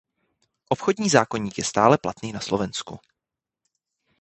Obchodní 0.69 1.09
zákoník 1.09 1.57
je 1.57 1.63
stále 1.63 1.97
platný 1.97 2.31
na 2.33 2.39
Slovensku. 2.39 2.99